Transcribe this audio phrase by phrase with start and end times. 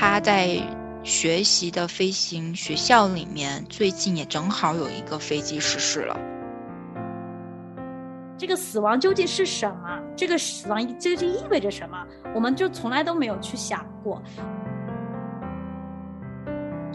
[0.00, 0.56] 他在
[1.02, 6.18] 学习的飞行学校里面，最近也正好有一个飞机失事了。
[8.38, 10.00] 这个死亡究竟是什么？
[10.16, 12.02] 这个死亡究竟意味着什么？
[12.34, 14.22] 我们就从来都没有去想过。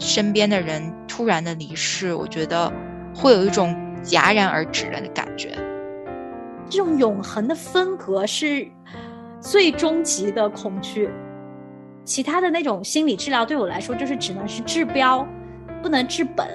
[0.00, 2.72] 身边的人突然的离世，我觉得
[3.14, 5.56] 会有一种戛然而止的感觉。
[6.68, 8.66] 这种永恒的分隔是
[9.40, 11.08] 最终极的恐惧。
[12.06, 15.26] 其他的那种心理治疗对我来说，就是只能是治标，
[15.82, 16.46] 不能治本。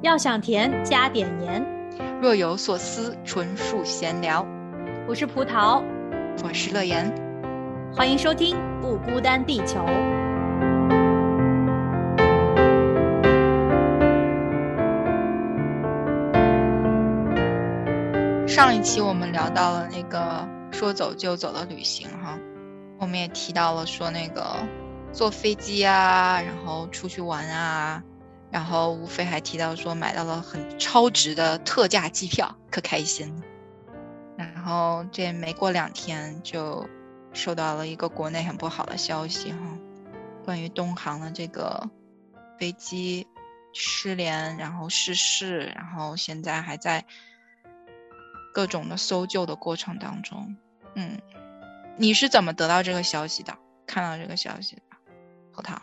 [0.00, 1.62] 要想甜，加点盐。
[2.20, 4.44] 若有所思，纯属闲聊。
[5.06, 5.82] 我是葡萄，
[6.42, 7.12] 我是乐言，
[7.94, 9.80] 欢迎收听《不孤单地球》。
[18.48, 22.38] 上一期我们聊到了那个说走就走的旅行，哈，
[22.98, 24.56] 我们也提到了说那个
[25.12, 28.02] 坐飞机啊，然后出去玩啊。
[28.50, 33.42] 然后吴非还提到说买到了很超值的特价机票，可开心了。
[34.36, 36.86] 然后这没过两天就
[37.32, 39.58] 收到了一个国内很不好的消息哈，
[40.44, 41.88] 关于东航的这个
[42.58, 43.26] 飞机
[43.72, 47.06] 失联，然后失事，然后现在还在
[48.52, 50.56] 各种的搜救的过程当中。
[50.94, 51.18] 嗯，
[51.96, 53.52] 你是怎么得到这个消息的？
[53.86, 54.82] 看到这个消息的，
[55.50, 55.80] 核桃？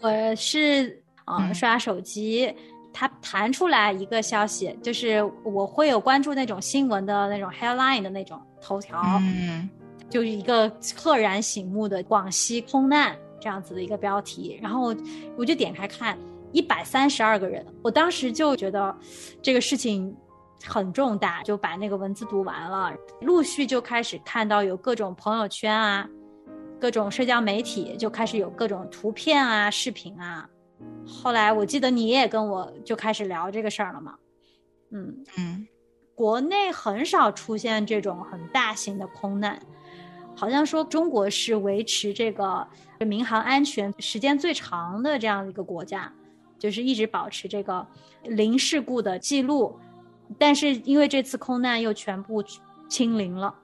[0.00, 1.02] 我是。
[1.26, 2.54] 啊，刷手机，
[2.92, 9.68] 它弹出来一个消息，就是我会有关注那种新闻的那种 headline 的那种头条，嗯，
[10.08, 14.94] 就是一个赫然醒目的广西空难这样子的一个标题，然后
[15.36, 16.16] 我就点开看，
[16.52, 18.96] 一百三十二个人，我当时就觉得
[19.42, 20.16] 这个事情
[20.64, 26.08] 很重大，就把那个文字读完了，陆续就开始看到有各种朋友圈啊，
[26.80, 30.48] 各种社交媒体就开始有各种图片啊、视频啊。
[31.06, 34.14] 后来我记得你也跟我就开始聊这个事儿了嘛，
[34.90, 35.66] 嗯嗯，
[36.14, 39.60] 国内很少出现这种很大型的空难，
[40.34, 42.66] 好像说中国是维持这个
[43.00, 46.12] 民航安全时间最长的这样一个国家，
[46.58, 47.86] 就是一直保持这个
[48.24, 49.78] 零事故的记录，
[50.38, 52.42] 但是因为这次空难又全部
[52.88, 53.54] 清零了。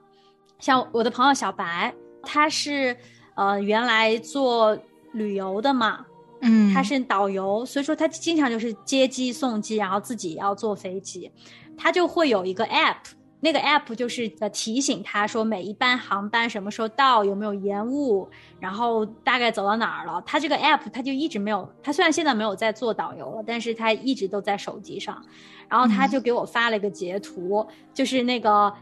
[0.59, 2.95] 像我的朋友小白，他是
[3.35, 4.77] 呃原来做
[5.13, 6.05] 旅游的嘛。
[6.45, 11.31] 嗯，他是导游，所以说他经常就是接机送机，然后自己要坐飞机，
[11.77, 12.97] 他就会有一个 app，
[13.43, 18.25] 那个 app 就是呃提醒他说每一班航班什么时候到，有没有延误，
[18.57, 20.23] 然后大概走到哪儿了。
[20.25, 25.21] 他这个 app 他就一直没有，他虽然现在没有在做导游了，但是他一直都在手机上，
[25.67, 28.73] 然后他就给我发了一个截图，就是那个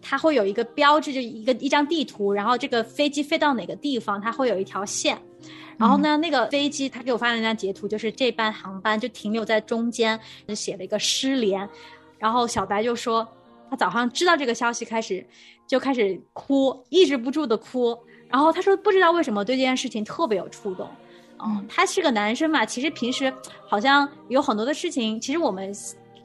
[0.00, 5.18] 他会有一个标志，就一个一张地图，然后这个飞机飞到哪个地方，它会有一条线。
[5.76, 10.18] 然后呢，那个飞机他给我发了一张截图，就是这班航班就停留在中间，
[10.54, 11.68] 写了一个失联。
[12.18, 13.28] 然后小白就说，
[13.70, 15.26] 他早上知道这个消息开始，
[15.66, 17.96] 就开始哭，抑制不住的哭。
[18.28, 20.88] 然后他说不知道为什么对这件事情特别有触动。
[21.38, 23.32] 嗯，他是个男生嘛，其实平时
[23.68, 25.72] 好像有很多的事情，其实我们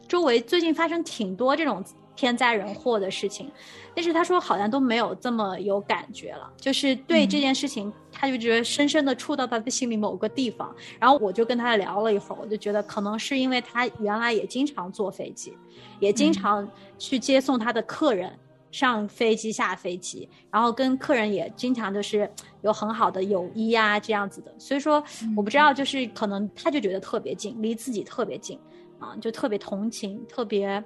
[0.08, 1.84] 周围最近发生挺多这种
[2.22, 3.52] 天灾人祸的事情。
[3.94, 10.74] 但是他说好像都没有这么有感觉了，就是对这件事情，他就觉得深深的触到他的心里某个地方。
[10.98, 15.58] 然后我就跟他聊了一会儿，我就觉得可能是因为他原来也经常坐飞机，
[16.00, 16.66] 也经常
[16.98, 18.32] 去接送他的客人
[18.72, 24.56] 上飞机下飞机，然后跟客人也经常就是有很好的友谊啊这样子的。
[24.58, 25.04] 所以说
[25.36, 28.58] 我不知道，就是可能他就觉得特别近，离自己特别近，
[29.00, 30.82] 啊，就特别同情，特别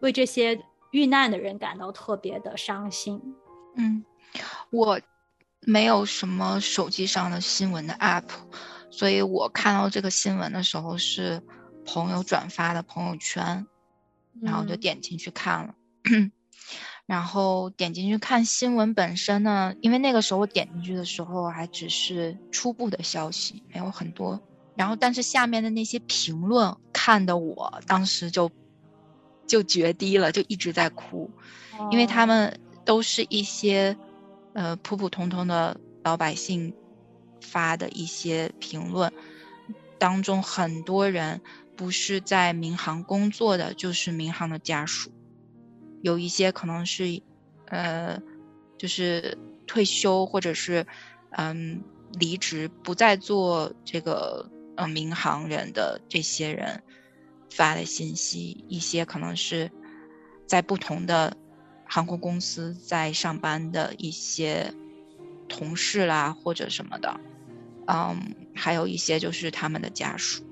[0.00, 0.60] 为这些。
[0.90, 3.20] 遇难的人感到特别的伤心。
[3.76, 4.04] 嗯，
[4.70, 5.00] 我
[5.60, 8.24] 没有什么手机上的新闻的 app，
[8.90, 11.42] 所以我看到这个新闻的时候是
[11.84, 13.66] 朋友转发的朋友圈，
[14.40, 15.74] 然后就点进去看了。
[17.06, 24.40] 然后点进去看新闻本身呢，因为那个时候我点进去的时候还只是初步的消息，没有很多。
[24.74, 28.50] 然后但是下面的那些评论看的我当时就。
[29.48, 31.28] 就决堤了，就一直在哭，
[31.90, 33.96] 因为他们都是一些，
[34.52, 36.72] 呃，普普通通的老百姓
[37.40, 39.12] 发的一些评论，
[39.98, 41.40] 当中很多人
[41.74, 45.10] 不是在民航工作的，就是民航的家属，
[46.02, 47.22] 有一些可能是，
[47.66, 48.20] 呃，
[48.76, 49.36] 就是
[49.66, 50.86] 退休或者是，
[51.30, 51.82] 嗯，
[52.18, 56.82] 离职不再做这个，呃，民航人的这些人。
[57.50, 59.70] 发的信息，一些可能是
[60.46, 61.36] 在不同的
[61.86, 64.72] 航空公司在上班的一些
[65.48, 67.20] 同事啦，或者什么的，
[67.86, 70.44] 嗯，还有一些就是他们的家属。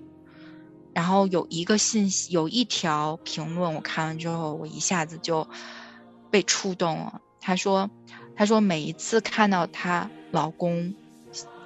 [0.95, 5.47] 然后有一个信息，有一条评论，我看完之后，我一下子就
[6.31, 7.21] 被触动了。
[7.39, 7.91] 他说
[8.35, 10.95] ：“他说每一次看到她老公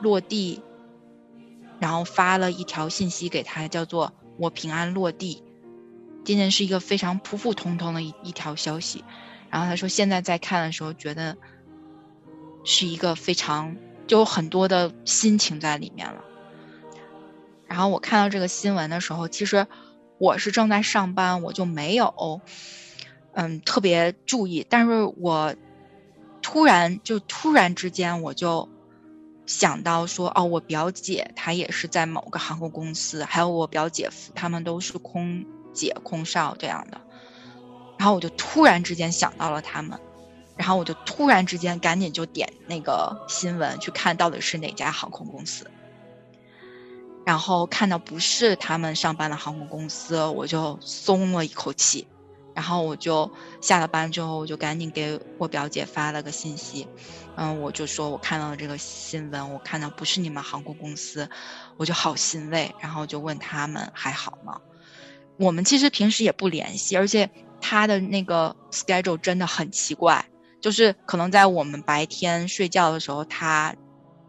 [0.01, 0.61] 落地，
[1.79, 5.43] 然后发了一条信息给她，叫做‘我平安落地’，
[6.25, 9.05] 今天是一个非常普普通通的一一条消息。
[9.51, 11.37] 然后他说，现在在看的时候，觉得
[12.65, 13.77] 是一个非常
[14.07, 16.25] 就有很多的心情在里面了。”
[17.69, 19.67] 然后我看到这个新闻的时候，其实
[20.19, 22.41] 我是正在上班，我就没有，
[23.35, 24.67] 嗯，特别注意。
[24.71, 25.55] 但是我
[26.41, 28.69] 突然就突然之间，我就
[29.51, 35.45] 想到说，哦，我表姐她也是在某个航空公司，还有我表姐夫他们都是空
[35.75, 37.01] 姐、空少这样的。
[37.99, 39.99] 然后我就突然之间想到了他们，
[40.57, 45.69] 然后我就突然之间赶紧就点那个新闻去看到底是哪家航空公司。
[47.27, 52.07] 然后看到不是他们上班的航空公司，我就松了一口气。
[52.61, 56.87] 然后我就下了班之后，我就赶紧给我表姐发了个信息，
[57.37, 61.27] 嗯，我就说我看到了这个新闻，我看到不是你们航空公司，
[61.79, 62.71] 我就好欣慰。
[62.79, 64.61] 然后就问他们还好吗？
[65.39, 67.31] 我们其实平时也不联系，而且
[67.63, 70.27] 他的那个 schedule 真的很奇怪，
[70.61, 73.75] 就是可能在我们白天睡觉的时候，他。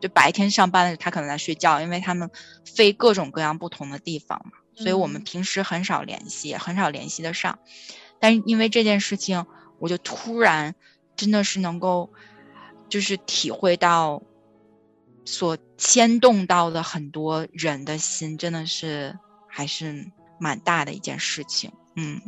[0.01, 2.27] 就白天上班的他可能在睡觉，因为他们
[2.65, 7.59] 飞各种各样不同的地方嘛，所以我们平时很少联系，很少联系得上。
[8.21, 9.45] 但是因为这件事情，
[9.79, 10.73] 我就突然
[11.17, 12.09] 真的是能够，
[12.87, 14.23] 就是体会到
[15.25, 20.05] 所牵动到的很多人的心，真的是还是
[20.39, 21.69] 蛮大的一件事情。
[21.97, 22.21] 嗯，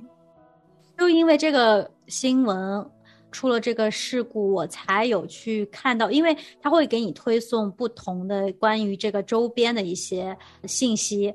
[0.98, 2.90] 就因为这个新闻。
[3.36, 11.34] 出了这个事故，我才有去看到，因为他会给你推送不同的关于这个周边的一些信息，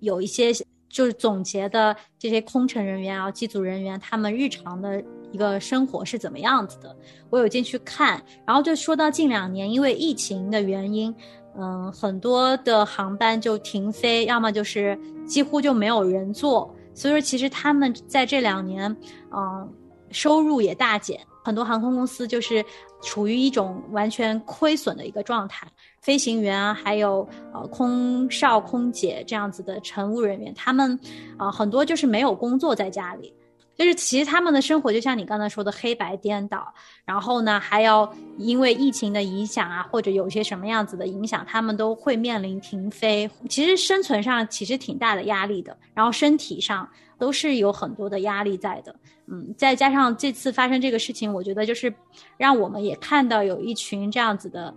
[0.00, 0.50] 有一些
[0.94, 5.02] 就是总结的这些空乘人员啊、机组人员他们日常的
[5.32, 6.96] 一个生活是怎么样子的，
[7.30, 8.22] 我有进去看。
[8.46, 11.12] 然后就说到近两年，因为疫情的原因，
[11.58, 14.96] 嗯，很多的航班就停飞，要么就是
[15.26, 18.96] 几乎就没有人坐，所以说其实他们在这两年，
[19.32, 19.68] 嗯，
[20.12, 21.18] 收入也大减。
[21.42, 22.64] 很多航空公司就是
[23.02, 25.66] 处于一种完全亏损的一个状态，
[26.04, 31.00] 飞行员啊，还有呃空少、空姐这样子的乘务人员，他们
[31.38, 33.32] 啊很多就是没有工作在家里，
[33.74, 36.70] 就是其实他们的生活就像你刚才说的黑白颠倒，
[37.06, 46.86] 然后呢还要因为疫情的影响啊，或者有些什么样子的影响，他们都会面临停飞，其实生存上其实挺大的压力的，然后身体上
[47.18, 48.94] 都是有很多的压力在的。
[49.26, 51.90] 嗯，再加上这次发生这个事情，我觉得就是
[52.36, 54.74] 让我们也看到有一群这样子的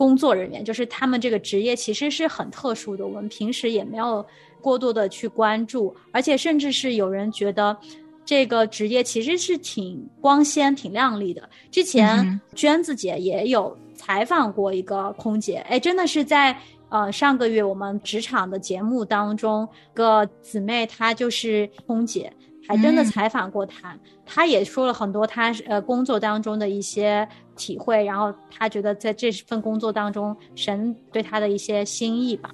[0.00, 4.24] 工作人员，就是他们这个职业其实是很特殊的，我们平时也没有
[4.58, 7.76] 过多的去关注，而且甚至是有人觉得
[8.24, 11.46] 这个职业其实是挺光鲜、挺亮丽的。
[11.70, 16.56] 之前娟子姐也有采访过一个空姐，哎，真的是在
[16.88, 22.32] 呃上个月我们职场的节目当中，个姊妹她就是空姐。
[22.70, 32.48] 还真的采访过他，他也说了很多他呃工作当中的一些体会，然后他觉得在这份工作当中，神对他的一些心意吧。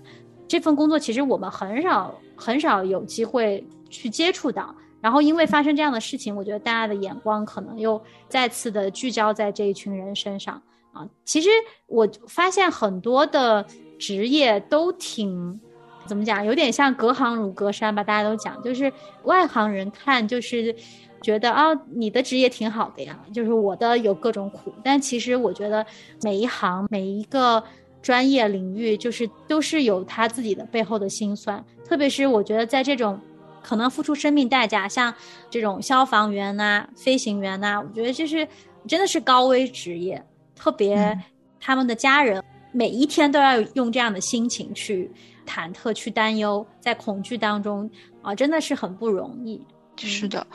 [0.49, 11.07] 这份工作其实我们很少很少有机会去接触到，然后因为发生这样的事情，我觉得大家的眼光可能又再次的聚焦在这一群人身上啊。
[11.27, 11.51] 其实
[11.89, 13.67] 我发现很多的
[13.99, 15.61] 职业都挺。
[16.07, 16.45] 怎么讲？
[16.45, 18.03] 有点像隔行如隔山吧。
[18.03, 18.91] 大家都讲，就是
[19.25, 20.75] 外行人看，就是
[21.21, 23.19] 觉得啊，你的职业挺好的呀。
[23.33, 25.85] 就是我的有各种苦，但其实我觉得
[26.23, 27.63] 每一行每一个
[28.01, 31.63] 专业领域，就是都是有他自己的背后的辛酸。
[31.85, 33.21] 特别是我觉得在这种
[33.63, 35.13] 可能付出生命代价，像
[35.51, 38.47] 这种消防员呐、飞行员呐，我觉得就是
[38.87, 40.23] 真的是高危职业。
[40.55, 41.19] 特别
[41.61, 45.11] 他们的家人每一天都要用这样的心情去。
[45.47, 49.65] 忐忑去担忧，在恐惧当中啊，真的是很不容易。
[49.97, 50.47] 是的，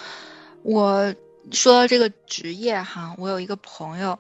[0.62, 1.16] 我
[1.52, 4.20] 说到这个职业哈，我有一个朋友，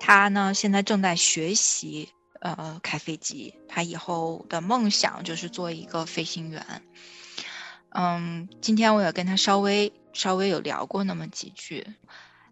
[0.00, 2.08] 他呢现在正在学习
[2.40, 6.64] 呃开飞机，他以后的梦想就是做一个飞行员。
[7.90, 11.86] 嗯，今天我也跟他稍微稍微有聊过那么几句，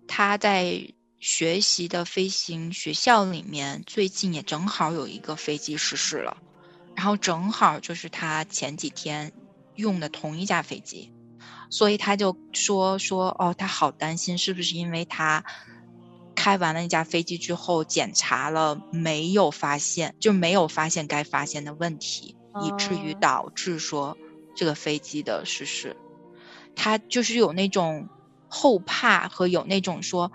[0.06, 0.86] 他在
[1.18, 6.36] 学习的飞行学校里面，最近也正好有一个飞机失事了。
[7.00, 9.32] 然后正好就是他前几天
[9.74, 11.10] 用的同一架飞机，
[11.70, 15.42] 所以他就说说哦，他好担心是不是因为他
[16.34, 24.18] 开完了那架飞机之后检查了没有发现，就没有发现该发现的问题，以至于导致说
[24.54, 25.96] 这个飞机的失事。
[26.76, 28.10] 他就是有那种
[28.46, 30.30] 后怕和有那种说，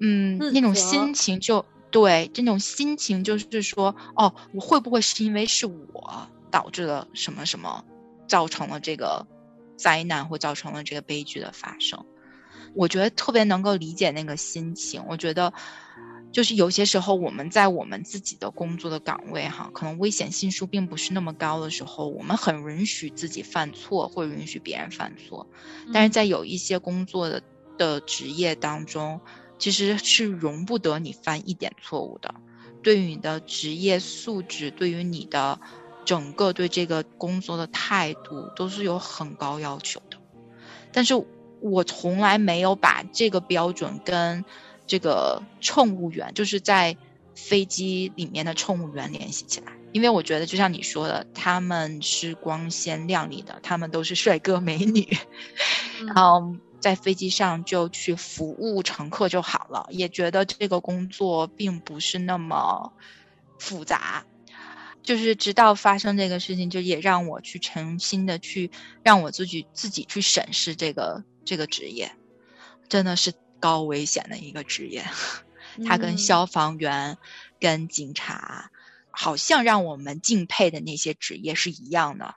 [0.00, 7.84] 嗯，那种心情就对，这种心情就是说，哦，我会不会是因为是我导致了什么什么，
[8.28, 9.26] 造成了这个
[9.76, 12.04] 灾难或造成了这个悲剧的发生？
[12.74, 15.02] 我觉得特别能够理解那个心情。
[15.08, 15.52] 我觉得。
[16.32, 25.46] 就是有些时候，我们在我们自己的工作的岗位，哈，可能危险系数并不是那么高的时候，我们很允许自己犯错，或允许别人犯错。
[25.94, 27.42] 但是在有一些工作的
[27.78, 29.18] 的职业当中，
[29.58, 32.34] 其实是容不得你犯一点错误的。
[32.82, 35.58] 对于你的职业素质，对于你的
[36.04, 40.16] 整个对这个工作的态度，都是有很高要求的。
[40.92, 41.14] 但是
[41.60, 44.44] 我从来没有把这个标准跟。
[44.88, 46.96] 这个乘务员就是在
[47.34, 55.04] 飞机里面的乘务员联系起来，因为我觉得就像你说的，他们是光鲜亮丽的，他们都是帅哥美女，
[56.06, 56.54] 然后
[56.86, 62.92] 在飞机上就去服务乘客就好了，也觉得这个工作并不是那么
[63.58, 64.24] 复杂，
[65.02, 68.70] 就是直到发生这个事情，就也让我去诚心的去
[69.02, 72.12] 让我自己自己去审视这个这个职业，
[72.88, 73.32] 真的是。
[73.58, 75.06] 高危险的一个职业，
[75.86, 77.16] 他跟消防员、
[77.58, 78.70] 跟警察，
[79.10, 82.34] 好像让我们敬佩的那些职业是一样的。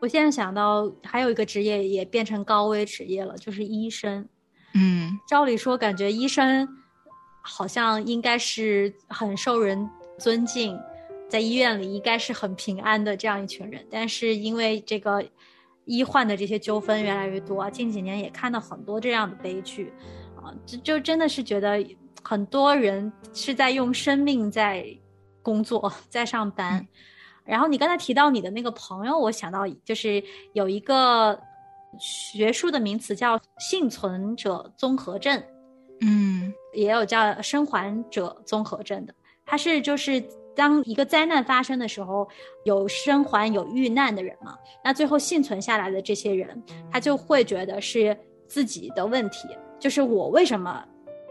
[0.00, 4.28] 我现在想到还有一个职业也变成高危职业了，就是医生。
[4.74, 6.68] 嗯，照理说，感觉医生
[7.42, 9.88] 好像应该是很受人
[10.18, 10.78] 尊敬，
[11.28, 15.24] 在医院里应该是很平安的这样一群人，但是因为这个。
[15.88, 19.92] 医患的这些纠纷越来越多，近几年也看到很多这样的悲剧，
[20.34, 21.80] 啊，就就真的是觉得
[22.24, 24.84] 很多人是在用生命在
[25.42, 26.84] 工作，在上班。
[27.46, 30.22] 然后你刚才提到你的那个朋友，我想到就是
[30.52, 31.38] 有一个
[31.98, 35.42] 学术的名词叫幸存者综合症，
[36.00, 40.22] 嗯，也有叫生还者综合症的，它是就是。
[40.56, 42.26] 当一个灾难发生的时候，
[42.64, 44.56] 有生还有遇难的人嘛？
[44.82, 49.46] 那最后幸存下来的这些人，他就会觉得是自己的问题，
[49.78, 50.82] 就是我为什么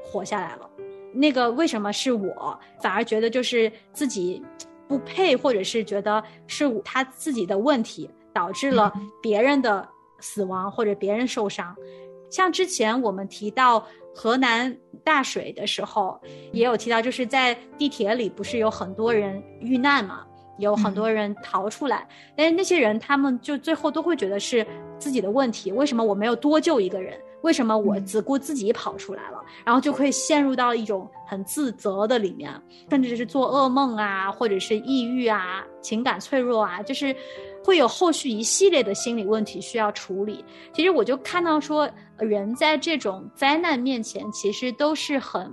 [0.04, 0.70] 活下来了？
[1.12, 2.60] 那个为什么是我？
[2.80, 4.40] 反而觉得就是自己
[4.88, 9.88] 不配，或者是觉得是他自己的问题导致了别人的
[10.20, 11.75] 死亡或者别人受伤。
[12.30, 13.86] 像之前我们提到。
[14.18, 14.74] 河南
[15.04, 16.18] 大水的时候，
[16.54, 20.25] 也有提到，就是在地铁里，不是有很多人遇难嘛，
[20.58, 24.65] 有很多人逃出来，但是那些人他们就最后都会觉得是
[24.98, 27.20] 自己的问题，为什么我没有多救一个人？
[27.46, 29.38] 为什么我只顾自己跑出来了？
[29.64, 32.52] 然后就会陷入到一种很自责的里面，
[32.90, 37.16] 甚至是做噩梦啊，或者是抑郁啊，情感脆弱啊，就是。
[37.66, 40.46] 会有后续一系列的心理问题需要处理。
[40.72, 45.50] 其实我就看到说，人在这种灾难面前，其实都是很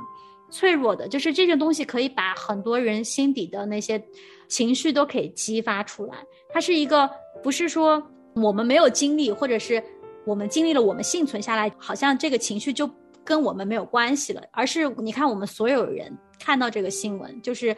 [0.50, 1.08] 脆弱的。
[1.08, 3.98] 就是这种东西可以把很多人心底的那些
[4.46, 6.16] 情绪都可以激发出来。
[6.52, 7.08] 它是一个
[7.42, 8.02] 不是说
[8.34, 9.82] 我们没有经历，或者是
[10.24, 12.88] 我们经历了，我们幸存下来，好像这个情绪就
[13.24, 14.42] 跟我们没有关系了。
[14.52, 17.76] 而是你看，我们所有人看到这个新闻，就是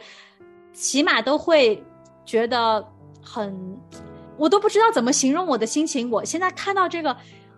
[0.73, 1.83] 起码都会
[2.25, 2.85] 觉得
[3.21, 3.55] 很。
[4.37, 6.11] 我都不知道怎么形容我的心情。
[6.11, 7.15] 我现在看到这个，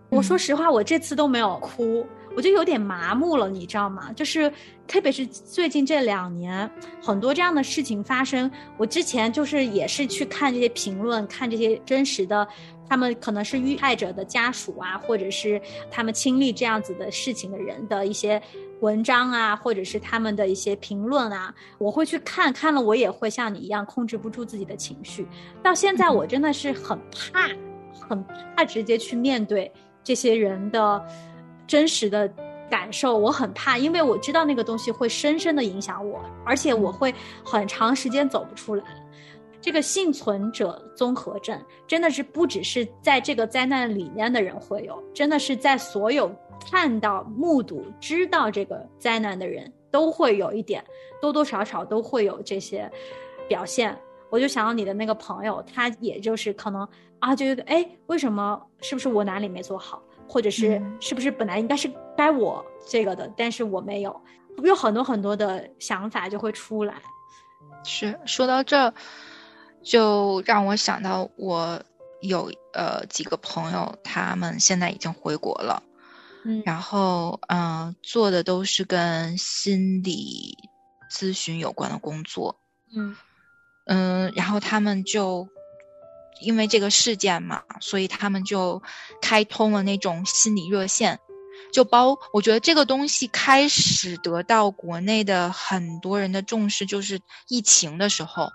[0.10, 4.14] 我说实话，我这次都没有哭，我就有点麻木了，你知道吗？
[4.14, 4.54] 就是
[4.88, 6.70] 特别是最近这两年，
[7.02, 8.50] 很多这样的事情发生。
[8.78, 12.48] 我之前就是也是去看这些评论，看这些真实的，
[12.90, 18.42] 他们可能是遇害者的家属啊，或者是他们亲历这样子的事情的人的一些。
[18.80, 25.28] 文章啊，或者是他们的一些评论啊，我会去看看了，我也会像你一样控制不住自己的情绪。
[25.64, 27.50] 到现在，我真的是很怕，
[28.08, 28.24] 很
[28.56, 29.72] 怕直接去面对
[30.04, 31.04] 这些人的
[31.66, 32.32] 真实的
[32.70, 33.18] 感受。
[33.18, 37.12] 我很怕，因为我知道那个东西会深深的影响我，而且我会
[37.44, 38.84] 很长时间走不出来。
[39.62, 46.32] 这个幸存者综合症真的是不只是在这个灾难里面的人会有，真的是在所有。
[46.70, 50.84] 看到、目睹、知道这个灾难的人都会有一点，
[51.22, 52.92] 多多少少都会有这些
[53.48, 53.96] 表现。
[54.32, 56.86] 我就想到你的那个朋友，他也就是可能
[57.20, 58.60] 啊，就觉得哎，为什么？
[58.82, 60.02] 是不是我哪里没做好？
[60.28, 64.20] 或者是是不是本来应该是该我这个的，但是我没有，
[64.64, 66.96] 有很多很多的想法就会出来。
[67.84, 68.92] 是说到这，
[69.84, 71.82] 就让我想到我
[72.22, 75.84] 有呃几个朋友，他们现在已经回国了，
[76.44, 76.64] 嗯。
[76.66, 80.58] 然后嗯、呃做的都是跟心理
[81.12, 82.60] 咨询有关的工作，
[82.96, 83.16] 嗯。
[83.86, 85.48] 嗯，然后他们就
[86.42, 88.82] 因为这个事件嘛，所以他们就
[89.22, 91.18] 开通了那种心理热线，
[91.72, 98.52] 就包我觉得这个东西开始得到国内的很多人的重视，就是疫情的时候，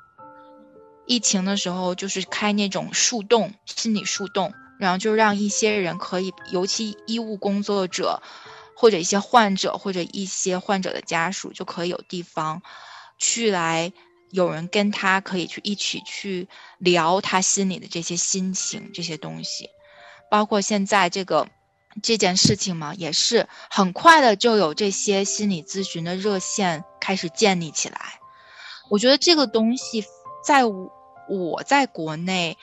[1.07, 8.23] 疫情的时候就是开那种树洞心理树洞，然后就让一些人可以，尤其医务工作者
[8.77, 12.63] 或者一些患者或者一些患者的家属就可以有地方
[13.19, 13.93] 去来。
[14.33, 19.69] 有人跟他可以去一起去聊他心里的这些心情这些东西，
[20.31, 21.47] 包括现在这个
[22.03, 28.19] 这件事情嘛，也是很快的就有这些心理咨询的热线开始建立起来。
[28.89, 30.03] 我觉得这个东西
[30.45, 32.57] 在我在国内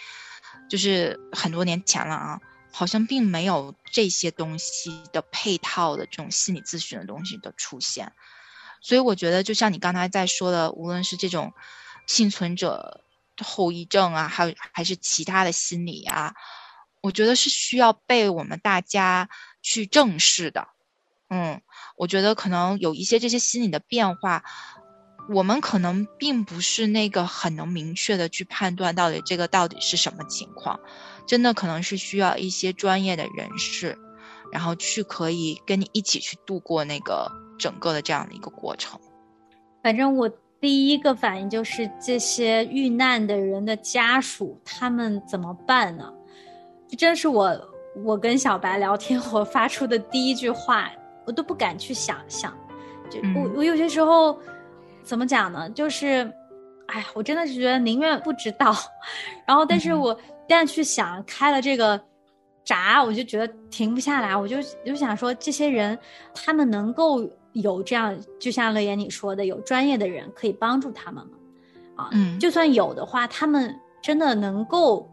[0.70, 8.12] 就是很多年前了啊，好像并没有这些东西的配套的这种心理咨询的东西的出现。
[8.82, 11.54] 所以我觉得，就像你刚才在说的，无论是这种
[12.08, 13.02] 幸存者
[13.44, 16.34] 后遗症啊，还有还是其他的心理啊，
[17.02, 19.30] 我觉得是需要被我们大家
[19.62, 20.68] 去正视的。
[21.30, 21.62] 嗯，
[21.98, 24.44] 我觉得可能有一些这些心理的变化，
[25.30, 30.80] 我们可能并不是那个很能明确的去判断到底这个到底是什么情况，
[31.26, 33.98] 真的可能是需要一些专业的人士，
[34.52, 37.32] 然后去可以跟你一起去度过那个。
[37.60, 38.98] 整个的这样的一个过程，
[39.84, 40.32] 反正我
[40.62, 46.10] 第一个反应就是这些遇难的人的家属，他们怎么办呢？
[46.88, 47.70] 这真是我
[48.06, 50.90] 我跟小白聊天我发出的第一句话，
[51.26, 52.58] 我都不敢去想象。
[53.12, 54.40] 就我我有些时候
[55.10, 55.68] 怎么讲呢？
[55.72, 56.32] 就是，
[56.86, 58.76] 哎呀，我真的是觉得宁愿不知道。
[59.48, 60.14] 然后，但是我
[60.48, 62.00] 一旦去想开了这个。
[62.66, 65.98] 闸，我就觉得停不下来，我就就想说，这些人
[66.36, 71.32] 他们能够有这样，就像乐言你说的，有专业的人可以帮助他们吗？
[71.96, 75.10] 啊，嗯，就算有的话，他们真的能够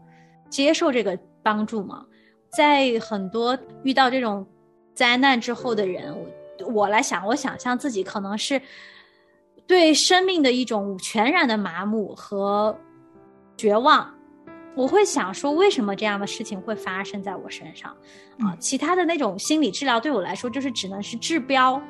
[0.51, 2.05] 接受这个帮助吗？
[2.49, 4.45] 在很多遇到这种
[4.93, 6.13] 灾难之后的人，
[6.59, 8.61] 我我来想，我想象自己可能是
[9.67, 12.75] 对生命的一种全然的麻木和
[13.55, 14.09] 绝望。
[14.75, 17.91] 我会想说，为什么这样的事情会发生在我身上？
[18.39, 21.81] 啊，其他的那种心理治疗对我来说，就是只能是治标，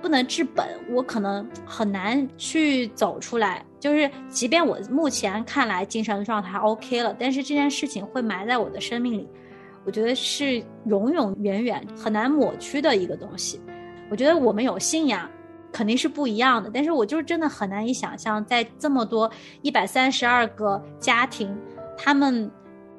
[0.00, 0.66] 不能治本。
[0.90, 3.64] 我可能很难去走出来。
[3.78, 9.28] 就是，即便我目前看来精神状态 OK 了，但是这件事情会埋在我的生命里，
[9.84, 13.60] 我觉得是永永远远很难抹去的一个东西。
[14.10, 15.30] 我觉得我们有信仰
[15.72, 19.30] 肯定是不一样的，但是我就是真的很难以想象，在这么多
[19.62, 21.56] 一百三十二个家庭。
[21.96, 22.50] 他们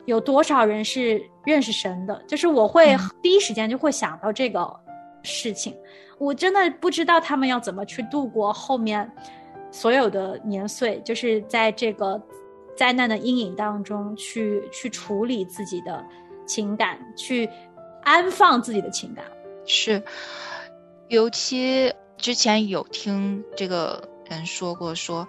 [0.06, 2.24] 有多少人是认识神的？
[2.28, 4.72] 就是我会第一时间就会想到这个
[5.24, 5.76] 事情。
[6.20, 9.12] 我真的不知道他们要怎么去度过后面
[9.72, 12.22] 所有的年岁，就是在这个
[12.78, 16.02] 灾难的阴影当中去去处理自己的
[16.46, 17.50] 情感，去
[18.04, 19.26] 安放自己的情感。
[19.66, 20.02] 是，
[21.08, 21.92] 尤其
[22.24, 24.10] 之前有听这个。
[24.30, 25.28] 人说过说，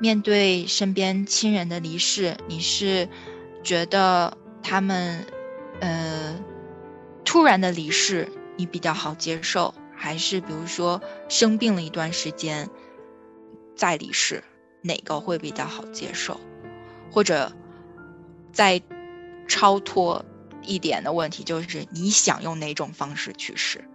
[0.00, 3.08] 面对身边亲人的离世，你是
[3.62, 5.24] 觉得他们
[5.80, 6.38] 呃
[7.24, 12.68] 突然的离世你比较好接受，还是比如说生病了一段时间
[13.76, 14.42] 再离世，
[14.82, 16.38] 哪个会比较好接受？
[17.10, 17.52] 或者
[18.52, 18.82] 再
[19.46, 20.22] 超脱
[20.62, 23.88] 一点的问题，就是你想用哪种方式去世？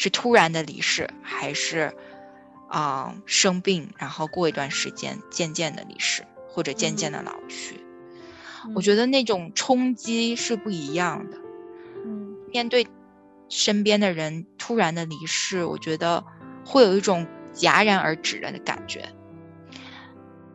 [0.00, 1.92] 是突然的离世，还是？
[2.72, 7.74] 啊、呃，生病，然后过一段时间渐渐的离世，或者渐渐的老去，
[8.64, 11.36] 嗯、我觉得那种冲击是不一样的。
[12.04, 12.86] 嗯，面对
[13.48, 16.22] 身边的人突然的离世，我觉得
[16.64, 19.04] 会有一种戛然而止的感觉。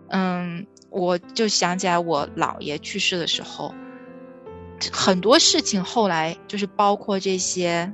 [0.07, 3.75] 嗯，我就想起来我姥爷去世的时候，
[4.89, 7.91] 很多事情后来就是包括这些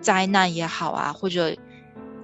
[0.00, 1.56] 灾难也好啊，或者。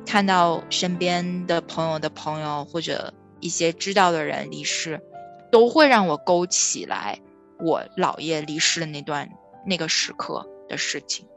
[0.04, 5.00] 看到身边的朋友的朋友或者一些知道的人离世，
[5.52, 7.20] 都会让我勾起来
[7.61, 9.30] 我姥爷离世的那段
[9.64, 11.28] 那个时刻的事情。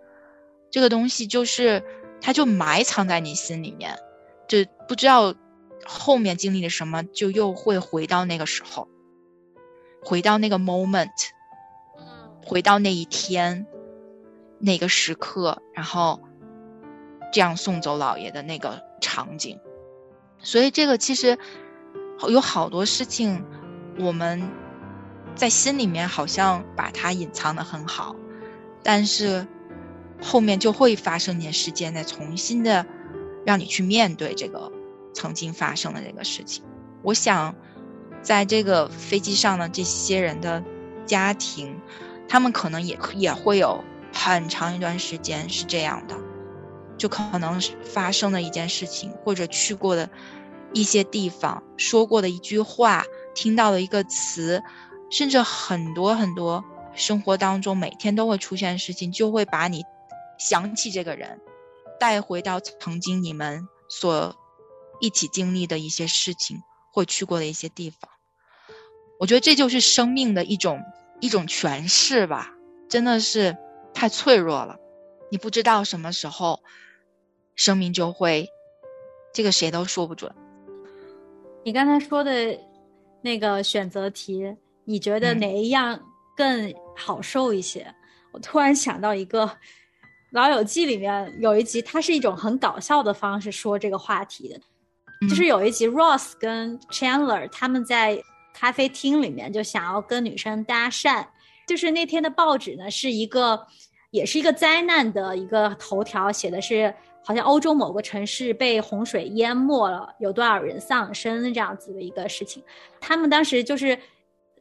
[0.72, 1.84] 这个东西就是，
[2.20, 4.00] 它就埋藏在你心里面，
[4.48, 5.36] 就不知道
[5.86, 8.90] 后面经历了什么，就又会回到那个时候，
[10.04, 11.08] 回到那个 moment，
[12.44, 13.68] 回到那一天，
[14.60, 16.22] 那个时刻，然后。
[17.34, 19.60] 这样送走姥爷的那个场景，
[20.40, 21.38] 所以这个其实
[22.30, 23.44] 有好多事情，
[24.00, 24.50] 我们
[25.36, 28.16] 在心里面好像把它隐藏的很好，
[28.84, 29.46] 但是
[30.22, 32.86] 后面就会发生一件事件，再重新的
[33.46, 34.72] 让你去面对这个
[35.14, 36.64] 曾经发生的这个事情。
[37.02, 37.54] 我想，
[38.22, 40.64] 在这个飞机上的这些人的
[41.06, 41.82] 家庭，
[42.30, 43.84] 他们可能也也会有
[44.16, 46.16] 很长一段时间是这样的，
[46.98, 50.10] 就可能发生的一件事情，或者去过的
[50.74, 53.04] 一些地方，说过的一句话，
[53.36, 54.64] 听到的一个词。
[55.12, 59.84] 甚至很多很多生活当中每天都会出现的事情，就会把你
[60.40, 61.40] 想起这个人，
[62.00, 64.36] 带回到曾经你们所
[65.00, 66.58] 一起经历的一些事情
[66.92, 68.10] 或去过的一些地方。
[69.20, 70.82] 我觉得这就是生命的一种
[71.22, 72.50] 一种诠释吧，
[72.90, 73.56] 真的是
[73.96, 74.78] 太脆弱了。
[75.32, 76.62] 你不知道什么时候
[77.56, 78.48] 生命就会，
[79.34, 80.32] 这个谁都说不准。
[81.64, 82.60] 你刚才说的
[83.22, 84.56] 那个选择题。
[84.88, 86.00] 你觉得哪一样
[86.38, 87.92] 更好受一些？
[88.32, 89.48] 我突然想到一个
[90.32, 94.60] 《老友记》里面有一集，它是一种很搞笑的方式说这个话题的，
[95.28, 98.22] 就是有一集 Ross 跟 Chandler 他们在
[98.54, 101.26] 咖啡厅里面就想要跟女生搭讪，
[101.68, 103.66] 就是那天的报纸呢是一个
[104.16, 112.64] 也是一个灾难的一个头条，写的是好像欧洲某个城市被洪水淹没了，有多少人丧生这样子的一个事情，
[113.00, 113.98] 他们当时就是。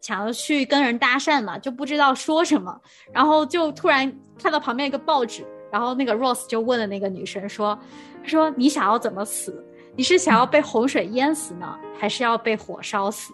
[0.01, 2.79] 想要去跟人搭讪嘛，就不知道说什么，
[3.11, 7.79] 然后就突然看到旁边一个报纸，然后那个 Rose 就问了那个女生说
[8.23, 9.67] ：“她说你想要怎么死？
[9.97, 13.33] 你是想要被洪水淹死呢，还是要被火烧死？”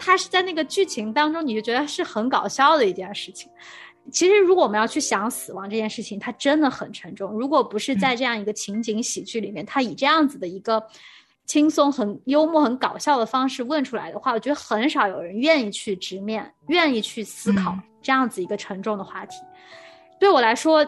[0.00, 3.48] 他是在那个剧情当中，你就觉得是很搞笑的一件事情。
[4.10, 7.30] 其实，如果我们要去想死亡这件事情，它真的很沉重。
[7.32, 10.82] 如果不是在这样一个情景喜剧里面，他以这样子的一个。
[11.46, 19.38] 轻松、很幽默、很搞笑的方式问出来的话，我觉得很少有人愿意去直面、愿意去思考这样子一个沉重的话题。
[20.20, 20.86] 对我来说，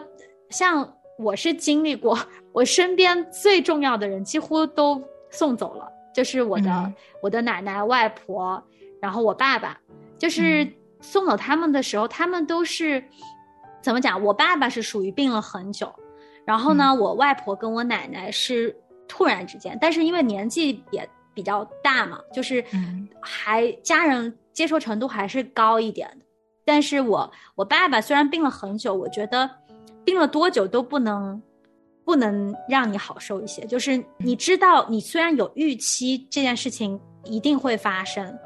[0.51, 2.15] 像我是经历过，
[2.53, 8.63] 我身边最重要的人几乎都送走了，就是我的我的奶奶、外婆，
[9.01, 9.75] 然后我爸爸。
[10.19, 13.03] 就是送走他们的时候，他们都是
[13.81, 14.23] 怎么讲？
[14.23, 15.93] 我爸爸是属于病了很久，
[16.45, 18.75] 然后呢，我外婆跟我奶奶是。
[19.13, 22.63] 突然之间，但是因为年纪也比较大嘛，就是
[23.19, 26.25] 还家人接受程度还是高一点的。
[26.63, 29.49] 但是我我爸爸虽然病了很久，我觉得
[30.05, 31.43] 病了多久都不能
[32.05, 33.65] 不能让你好受一些。
[33.65, 38.39] 就是你知道，你虽然有预期这件事情一定会发生，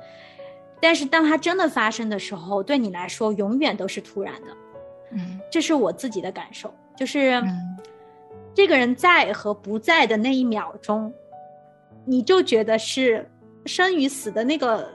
[0.81, 4.47] 但是当它真的发生的时候，对你来说永远都是突然的。
[5.11, 7.41] 嗯，这是我自己的感受，就是。
[8.57, 11.13] 这个人在和不在的那一秒钟，
[12.05, 13.29] 你就觉得是
[13.65, 14.89] 生与死的那个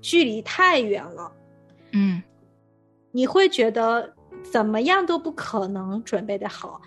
[0.00, 1.32] 距离太远了，
[1.92, 2.20] 嗯，
[3.12, 4.12] 你会觉得
[4.50, 6.82] 怎么样都不可能准备的好。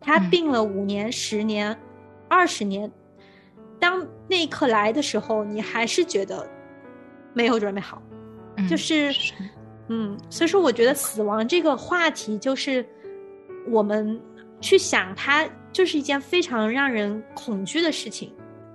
[0.00, 1.78] 他病了五年、十年、
[2.28, 2.90] 二十年，
[3.78, 6.44] 当那一刻来的时候，你还是觉得
[7.36, 8.02] 没有准备好，
[8.68, 9.12] 就是，
[9.88, 12.84] 嗯，所以说，我觉得死亡这个话题就是
[13.68, 14.20] 我们。
[14.58, 18.32] 去想，它就是一件非常让人恐惧的事情，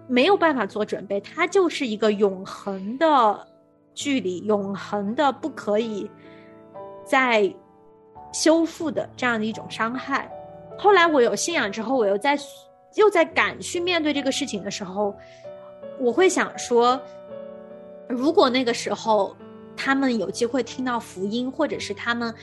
[0.08, 3.47] 没有办法做准备，它就是一个永恒的
[3.95, 6.10] 距离，永恒的不可以
[7.04, 7.52] 再
[8.32, 10.32] 修复的这样的一种伤害。
[10.78, 12.38] 后来我有信仰之后，我又在
[12.93, 15.15] 又在敢去面对这个事情的时候，
[16.00, 17.02] 我会想说，
[18.12, 19.36] 如果那个时候
[19.76, 22.34] 他们有机会听到福音，或者是他们。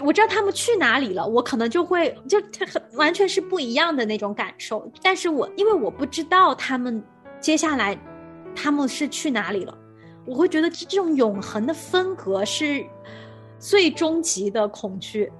[0.00, 4.90] 我知道他们去哪里了，我可能就会就他很完全是不一样的那种感受。
[5.00, 7.02] 但是我因为我不知道他们
[7.40, 7.96] 接下来
[8.56, 9.74] 他们是去哪里了，
[10.26, 12.84] 我会觉得这这种永恒的分隔是
[13.58, 15.32] 最终极的恐惧，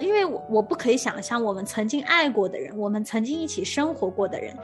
[0.00, 4.56] 因为我我不可以想象我们曾经爱过的人，我们曾经一起生活过的人。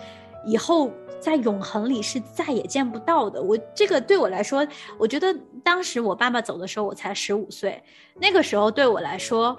[0.45, 3.41] 以后在永恒里是再也见不到的。
[3.43, 4.67] 我这个对我来说，
[4.99, 7.83] 我觉得当时我爸爸走的时候，我才十五岁。
[8.15, 9.57] 那个时候对我来说，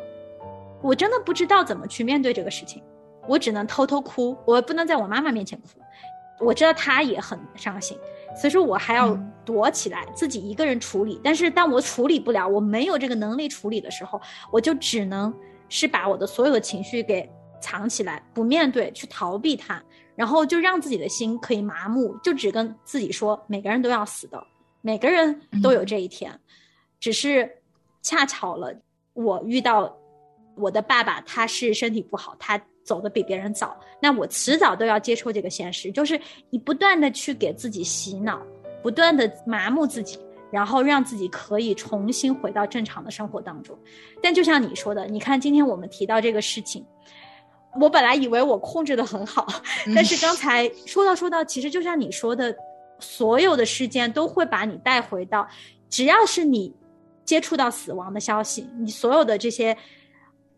[0.81, 2.81] 我真的不知道怎么去面对这个事情。
[3.27, 5.79] 我只能偷偷哭，我不能在我妈妈面前哭。
[6.43, 7.95] 我知道她也很伤心，
[8.35, 9.15] 所以说我还要
[9.45, 11.21] 躲起来，自己一个人处理。
[11.23, 14.19] 但是当我处理不了，我没有这个能力处理的时候，
[14.51, 15.31] 我就只能
[15.69, 17.29] 是把我的所有的情绪给
[17.61, 19.79] 藏起来，不面对，去逃避它。
[20.15, 24.43] 然后就让自己的心可以麻木，就只跟自己说，每个人都要死的，
[24.81, 26.39] 每个人都有这一天，
[26.99, 27.49] 只是
[28.01, 28.73] 恰巧了，
[29.13, 29.95] 我遇到
[30.55, 35.91] 我的爸爸，他是身体不好，他走的比别人早，那我迟早都要接受这个现实。
[35.91, 36.19] 就是
[36.49, 38.41] 你不断的去给自己洗脑，
[38.81, 40.19] 不断的麻木自己，
[40.51, 43.77] 然后让自己可以重新回到正常的生活当中。
[44.21, 46.85] 但就像你说的，你看今天我们提到这个事情，
[47.79, 49.47] 我本来以为我控制的很好，
[49.95, 52.55] 但是刚才说到说到，其实就像你说的，
[52.99, 55.47] 所有的事件都会把你带回到，
[55.89, 56.73] 只要是你
[57.23, 59.77] 接触到死亡的消息，你所有的这些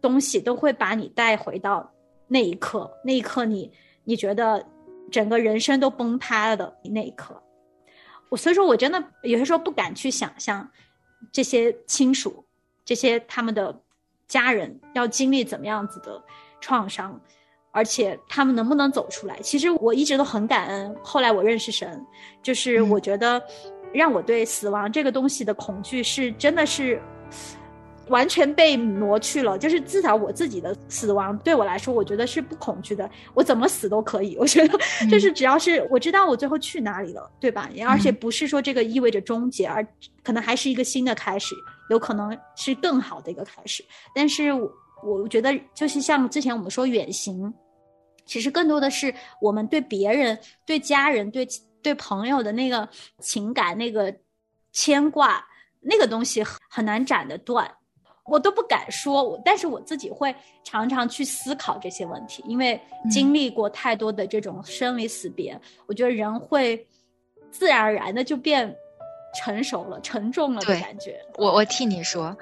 [0.02, 1.88] 东西都会把你带回到
[2.28, 3.72] 那一刻，那一刻你
[4.04, 4.66] 你觉得
[5.12, 7.40] 整个人生都崩塌的那一刻。
[8.30, 10.68] 我所以说，我真的有些时候不敢去想象，
[11.32, 12.44] 这些亲属、
[12.84, 13.80] 这些他们的
[14.28, 16.20] 家人要经历怎么样子的
[16.64, 17.20] 创伤，
[17.72, 19.38] 而且他们能不能走出来。
[19.42, 20.96] 其实我一直都很感恩。
[21.04, 22.02] 后来我认识神，
[22.42, 23.42] 就是我觉得
[23.92, 27.02] 让我对死亡这个东西的恐惧是真的是。
[28.10, 33.10] 完全被挪去了，就是至少我自己的死亡对我来说，我觉得是不恐惧的。
[33.34, 34.78] 我怎么死都可以，我觉得
[35.10, 37.70] 就是只要是我知道我最后去哪里了，对吧？
[37.88, 39.88] 而且不是说这个意味着终结，而
[40.22, 41.56] 可能还是一个新的开始，
[41.90, 43.82] 有可能是更好的一个开始。
[44.14, 44.52] 但是
[45.06, 47.54] 我觉得就是像之前我们说远行，
[48.26, 51.48] 其实更多的是我们对别人、对家人、对
[51.82, 52.88] 对朋友的那个
[53.20, 54.14] 情感、那个
[54.72, 55.46] 牵挂，
[55.82, 57.70] 那个东西很难斩得断。
[58.26, 62.80] 我都不敢说，我但是我自己会常常去思考这些问题，因为
[63.12, 66.88] 经历过太多的这种生离死别，我觉得人会
[67.52, 68.74] 自然而然的就变
[69.36, 71.20] 成熟了、沉重了的感觉。
[71.36, 72.34] 我我替你说，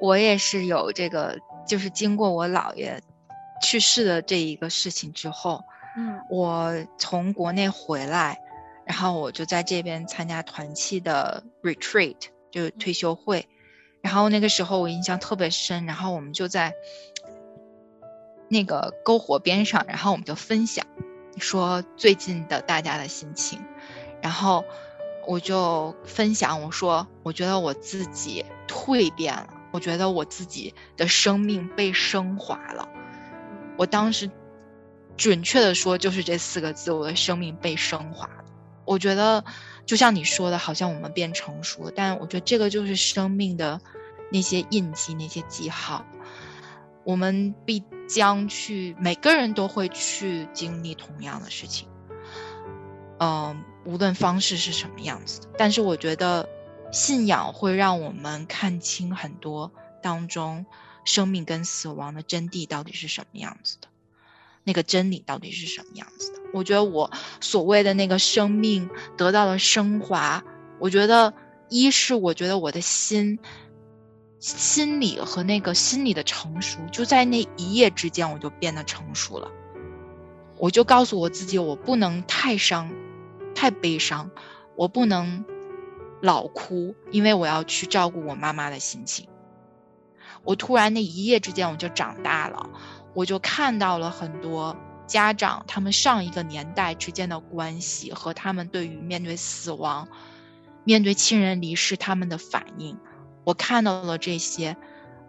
[0.00, 3.00] 我也是有这个，就是经过我姥爷
[3.62, 5.62] 去世的这一个事情之后，
[5.96, 8.38] 嗯，我从国内回来，
[8.84, 12.16] 然后我就在这边参加团契的 retreat，
[12.50, 13.48] 就是退休会。
[14.00, 16.74] 然后那个时候我印象特别深，然后我们就在
[18.48, 20.84] 那个篝火边上，然后我们就分享，
[21.38, 23.60] 说最近的大家的心情，
[24.20, 24.64] 然后
[25.24, 32.88] 我就分享我说，我觉得我自己蜕变了，我觉得我自己的生命被升华了，
[33.76, 34.30] 我当时
[35.16, 38.44] 准确的说就是这四个字，我的生命被升华了，
[38.84, 39.44] 我觉得。
[39.84, 43.80] 就像你说的，好像我们变成熟了，但我觉得这个就是生命的
[44.30, 46.06] 那些印记、那些记号。
[47.02, 51.88] 我们必将去，每个人都会去经历同样的事情，
[53.18, 55.48] 嗯，无论方式是什么样子的。
[55.58, 56.48] 但是我觉得，
[56.92, 60.66] 信仰会让我们看清很多当中
[61.04, 63.88] 生命跟死亡的真谛到底是什么样子的。
[64.64, 66.40] 那个真理到底是什么样子的？
[66.54, 70.44] 我觉得我所谓的那个生命得到了升华。
[70.78, 71.34] 我觉得
[71.68, 73.40] 一是我觉得我的心
[74.38, 79.50] 心理和那个心理的成熟，就在那一夜之间我就变得成熟了。
[80.58, 82.92] 我就告诉我自己，我不能太伤、
[83.54, 84.30] 太悲伤，
[84.76, 85.44] 我不能
[86.22, 89.28] 老哭，因为我要去照顾我妈妈的心情。
[90.44, 92.70] 我突然那一夜之间我就长大了。
[93.14, 94.74] 我就看到了很多
[95.06, 100.08] 家长，他们上一个年代之间的关系和他们对于面对死亡、
[100.84, 102.96] 面对亲人离世他们的反应。
[103.44, 104.76] 我看到了这些，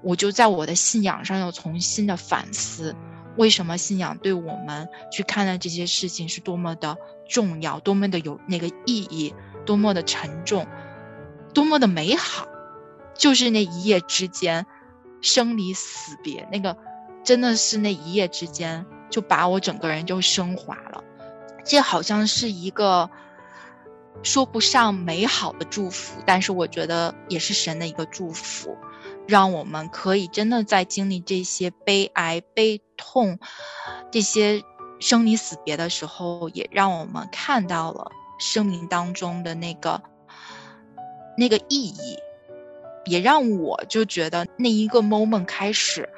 [0.01, 2.95] 我就在我的信仰上又重新的反思：
[3.35, 6.95] 为什么信仰对我们去看待这些事情是多么的
[7.27, 9.33] 重要，多么的有那个意义，
[9.65, 10.65] 多么的沉重，
[11.53, 12.47] 多么的美好？
[13.15, 14.65] 就是那一夜之间，
[15.21, 16.77] 生离死别那个。
[17.23, 21.01] 真的是那一夜之间，就把我整个人就升华了。
[21.63, 23.09] 这好像是一个
[24.23, 28.77] 说不上美好的祝福，但是我觉得也是神的一个祝福，
[29.25, 33.39] 让我们可以真的在经历这些悲哀、悲痛、
[34.11, 34.61] 这些
[34.99, 40.01] 生离死别的时候，也让我们看到了生命当中的那个
[41.37, 42.17] 那个意义，
[43.05, 46.09] 也让我就觉得那一个 moment 开始。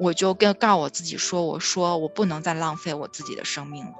[0.00, 3.94] 我就跟告我自己说，我说我不能再浪费我自己的生命了，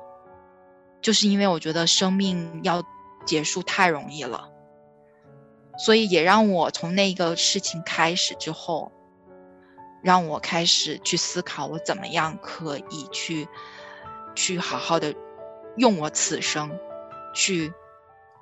[1.02, 2.84] 就是因为我觉得生命要
[3.26, 4.48] 结束太容易了，
[5.76, 8.92] 所以也让我从那个事情开始之后，
[10.00, 13.48] 让我开始去思考我怎么样可以去，
[14.36, 15.12] 去好好的
[15.76, 16.78] 用我此生
[17.34, 17.72] 去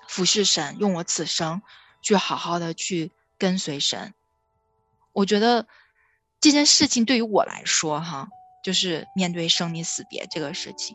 [0.08, 1.62] 服侍神，用我此生
[2.02, 4.14] 去好好的去跟随神，
[5.12, 5.66] 我觉得。
[6.38, 8.28] 这件事情对于我来说，哈，
[8.62, 10.94] 就是面对生离死别这个事情。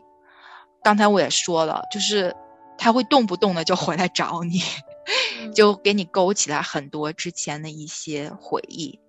[0.84, 2.34] 刚才我也说了，就是
[2.78, 4.62] 他会动不动的就回来找你，
[5.52, 9.00] 就给你勾起来很多之前的一些回忆。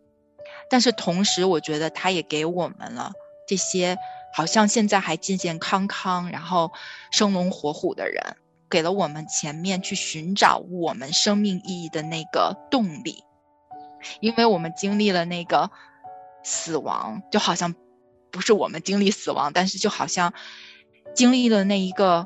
[0.71, 3.13] 但是同时，我觉得他也给我们了
[3.47, 3.97] 这些
[4.33, 6.73] 好像现在还健健康康，然后
[7.11, 8.35] 生龙活虎的人，
[8.73, 13.23] 给了我们前面去寻找我们生命意义的那个动力，
[14.19, 15.69] 因为我们经历了那个
[16.43, 17.75] 死亡，就好像
[18.31, 20.33] 不是我们经历死亡，但是就好像
[21.13, 22.25] 经历了那一个，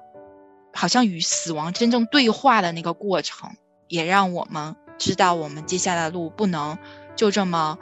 [0.73, 3.57] 好像与死亡真正对话的那个过程，
[3.89, 6.77] 也让我们知道我们接下来的路不能
[7.17, 7.77] 就这么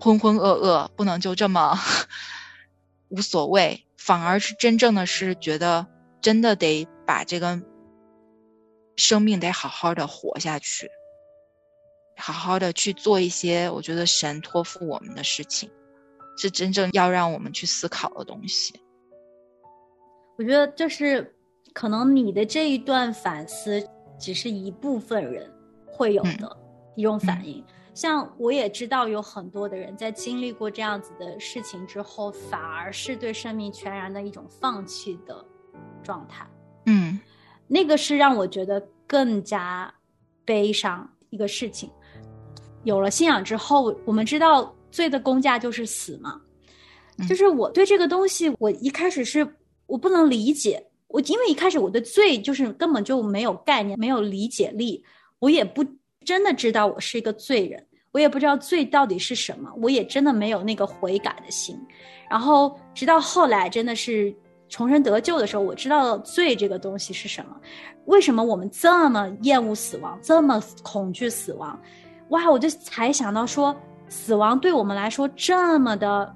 [0.00, 1.78] 浑浑噩噩，不能就这么
[3.10, 5.86] 无所谓，反而是真正的是觉得
[6.22, 7.60] 真的得把这个。
[9.00, 10.88] 生命得好好的活下去，
[12.18, 15.70] 好好的去做一些我觉得神托付我们的事情，
[16.36, 18.78] 是真正要让我们去思考的东西。
[20.36, 21.34] 我觉得就是
[21.72, 23.82] 可能你的这一段反思，
[24.18, 25.50] 只是一部分人
[25.86, 26.54] 会有的
[26.94, 27.64] 一种反应。
[27.94, 35.42] 像我也知道有很多的人在经历过这样子的事情之后，反而是对生命全然的一种放弃的
[36.02, 36.46] 状态。
[36.84, 37.18] 嗯。
[37.72, 39.94] 那个是让我觉得更加
[40.44, 41.88] 悲伤一个事情。
[42.82, 46.40] 有了信仰之后，我们知道罪的公价就是死嘛。
[47.28, 49.46] 就是我对这个东西，我一开始是
[49.86, 50.84] 我不能理解。
[51.06, 55.04] 我因为一开始我对罪就是根本就没有概念，没有理解力，
[55.38, 55.86] 我也不
[56.24, 61.78] 真的知道我是一个罪人，我也不知道罪到底是什么，我也真的没有那个悔改的心。
[62.28, 64.34] 然后直到后来，真的是。
[64.70, 67.54] 重生得救的时候，我知道罪这个东西是什么。
[68.06, 71.78] 为什么我们这么厌恶死亡，这么恐惧死亡？
[72.28, 72.48] 哇！
[72.48, 73.76] 我就才想到说，
[74.08, 76.34] 死亡对我们来说这么的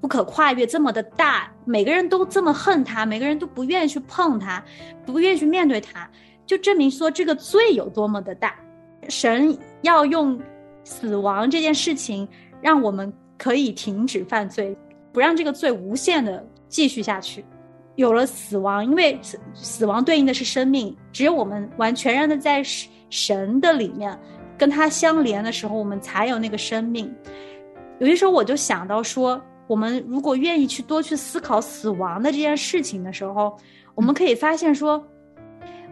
[0.00, 4.62] 不可跨越，这么的大，每个人都这么恨他，每个人都不愿意去碰他，
[5.06, 6.10] 不愿意去面对他，
[6.44, 8.54] 就证明说这个罪有多么的大。
[9.08, 10.38] 神要用
[10.82, 12.28] 死亡这件事情，
[12.60, 14.76] 让我们可以停止犯罪，
[15.12, 17.44] 不让这个罪无限的继续下去。
[17.96, 22.62] 有了死亡，因为死死亡对应的是生命，只有我们完全然的在
[23.10, 24.18] 神的里面
[24.56, 27.12] 跟他相连的时候，我们才有那个生命。
[27.98, 33.56] 有些时候我就想到说，我们如果愿意去多去思考死亡的这件事情的时候，
[33.94, 35.02] 我们可以发现说，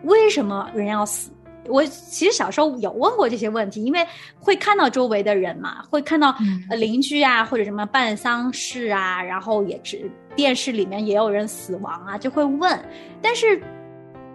[0.02, 1.30] 为什么人要死？
[1.68, 4.07] 我其实小时候有问过这些问题，因为
[4.38, 6.35] 会看到周围的人嘛，会看到
[6.70, 12.79] 邻居啊，或者什么办丧事啊，然后也只电视里面也有人死亡啊，就会问。
[13.22, 13.62] 但是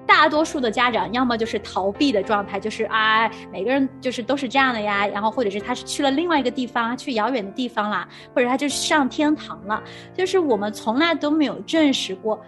[0.08, 9.84] 大多数的家长要么就是逃避的状态，就是啊，每个人就是都是这样的呀，然后或者是他是去了另外一个地方，去遥远的地方啦，或者他就上天堂了，
[10.16, 12.42] 就是我们从来都没有证实过。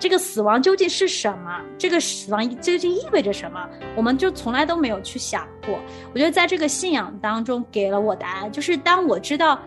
[0.00, 1.60] 这个死亡究竟是什么？
[1.78, 3.68] 这个死亡究竟意味着什么？
[3.94, 5.78] 我们就从来都没有去想过。
[6.12, 9.60] 我觉得在这个信仰当中给了我答案，就是当我知道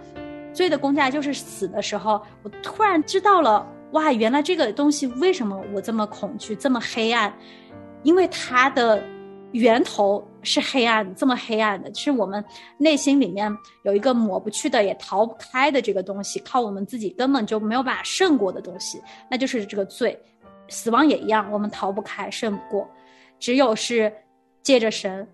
[0.51, 7.33] 罪的公价就是死的时候，我突然知道了，哇，原来这个东西为什么我这么恐惧，这么黑暗？
[8.01, 9.01] 因为它的。
[9.53, 12.43] 源头是黑暗，这么黑暗的，是我们
[12.77, 13.51] 内心里面
[13.83, 19.01] 有一个抹不去的、也逃不开的这个东西，靠我们自己根本就没有办法胜过的东西，
[19.31, 20.19] 那就是这个罪。
[20.69, 22.87] 死亡也一样，我们逃不开、胜不过，
[23.39, 24.11] 只有是
[24.61, 25.27] 借着神，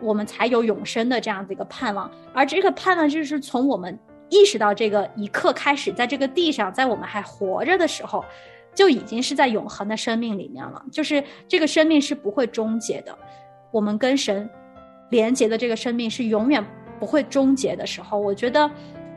[0.00, 2.10] 我们才有永生的这样子一个盼望。
[2.32, 3.98] 而这个盼望，就是从我们
[4.30, 8.24] 意识到这个一刻开始，在这个地上，在我们还活着的时候，
[8.72, 10.82] 就已经是在永恒的生命里面了。
[10.92, 13.18] 就是这个生命是不会终结的。
[13.72, 14.48] 我们跟神
[15.08, 16.64] 连接的这个生命是永远
[17.00, 18.70] 不会终结的时候，我觉得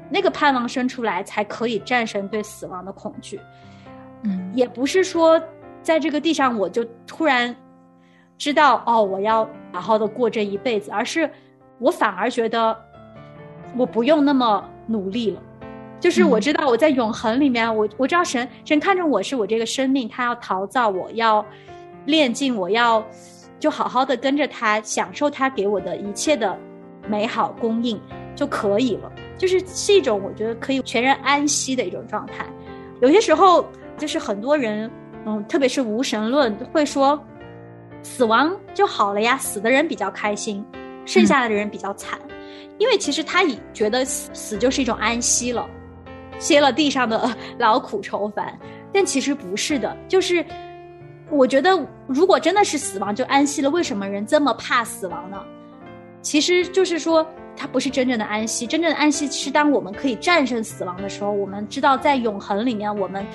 [0.09, 3.39] 那个盼望生出来才可以战胜对死亡的恐惧。
[4.23, 5.39] 嗯，也不是说
[5.83, 7.55] 在这个地上我就突然
[8.37, 11.29] 知道哦，我要好好的过这一辈子，而是
[11.77, 12.75] 我反而觉得
[13.77, 15.41] 我不用那么努力了。
[15.99, 21.45] 就是我知道我在永恒里面，我我知道神神看着我是我这个生命，他要陶造我，要
[22.05, 23.05] 炼净我，要。
[23.59, 26.57] 就好好的跟着他，享受他给我的一切的
[27.07, 27.99] 美好供应
[28.35, 29.11] 就可以了。
[29.37, 32.45] 就是是一种我觉得可以全然安息的一种状态。
[33.01, 33.65] 有些时候，
[33.97, 34.89] 就是很多人，
[35.25, 37.19] 嗯，特别是无神论会说，
[38.03, 40.65] 死亡就好了呀，死的人比较开心，
[41.05, 42.19] 剩下的人比较惨，
[42.77, 45.67] 因为其实他已觉得死死就是一种安息了，
[46.39, 47.29] 歇了地上的
[47.60, 48.58] 劳苦愁烦。
[48.93, 50.45] 但其实不是的，就是。
[51.30, 51.71] 我觉得，
[52.08, 55.42] 如果真的是死亡就安息了，为什么人这么怕死亡呢？
[56.21, 58.65] 其实就是说，它不是真正的安息。
[58.65, 63.26] 真正的安息是当我们可以战胜死亡的时候，我们知道在永恒里面，我们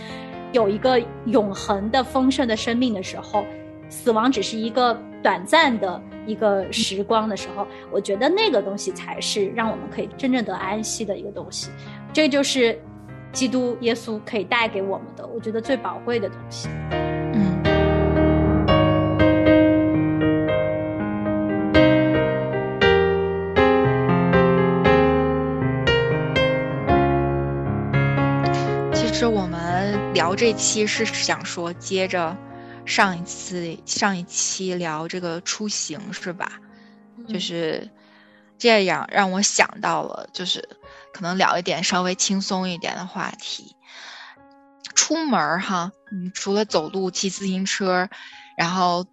[0.53, 3.45] 有一个永恒的丰盛的生命的时候，
[3.89, 11.71] 死亡只是一个短暂的一个时光的时候，我觉得那个东西才是让我们可以真正得安息的一个东西。
[12.13, 12.77] 这就是
[13.33, 16.69] 基督耶稣可以带给我们的，我觉得最宝贵的东西。
[29.21, 32.35] 实我们聊这期是想说接着
[32.87, 36.53] 上一次上一期聊这个出行是吧？
[37.29, 37.91] 就是
[38.57, 40.67] 这样让我想到了，就是
[41.13, 43.77] 可能聊一点稍微轻松一点的话题。
[44.95, 48.09] 出门哈，你除了走路、骑自行车，
[48.57, 49.05] 然后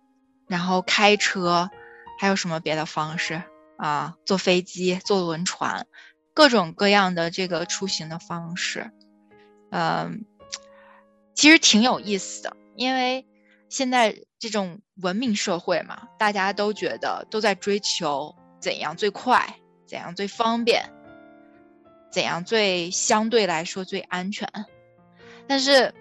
[0.47, 1.70] 然后开车，
[2.18, 3.43] 还有什么别的方式
[3.78, 4.14] 啊？
[4.26, 5.86] 坐飞机、坐轮船，
[6.34, 8.93] 各种各样的这个出行的方式。
[9.70, 10.26] 嗯，
[11.34, 13.26] 其实挺有意思的，因为
[13.70, 20.89] 现在这种文明社会嘛，大家都觉得都在追求怎样最快，怎样最方便，
[22.09, 24.49] 怎样最相对来说最安全。
[25.47, 25.93] 但是，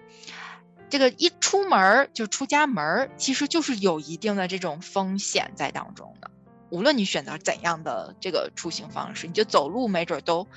[0.89, 6.31] 这个一出门儿就出家门儿，其实就是有一定的这种风险在当中的。
[6.69, 10.47] 无论你选择怎样的这个出行方式，你就走路，没准都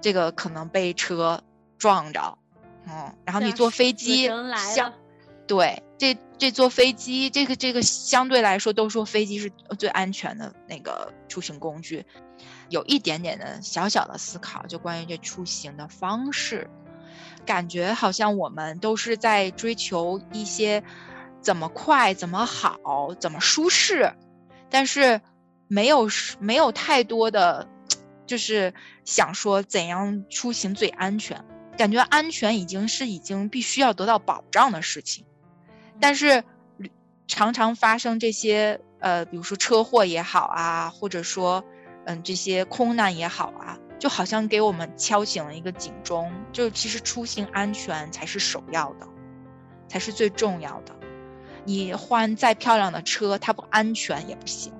[0.00, 1.42] 这个可能被车。
[1.80, 2.38] 撞着，
[2.86, 4.28] 嗯，然后你坐飞机，
[4.74, 4.92] 相
[5.48, 12.04] 对这这坐飞机，这个这个相对来说都说飞机是最安全的那个出行工具，
[12.68, 16.70] 有一点点的小小的思考，就关于这出行的方式，
[17.44, 20.84] 感觉好像我们都是在追求一些
[21.40, 24.12] 怎么快、怎么好、怎么舒适，
[24.68, 25.20] 但是
[25.66, 26.08] 没有
[26.38, 27.66] 没有太多的，
[28.26, 28.72] 就是
[29.04, 31.44] 想说怎样出行最安全。
[31.80, 35.24] 感觉安全已经是已经必须要得到保障的事情，
[35.98, 36.44] 但是
[37.26, 41.64] 常常发生这些呃，比如说车祸也好啊，或者说
[42.04, 49.08] 嗯这些空难也好啊，就好像给我们敲醒了一个警钟，就其实出行安全才是首要的，
[49.88, 50.94] 才是最重要的。
[51.64, 54.70] 你换再漂亮的车，它不安全也不行。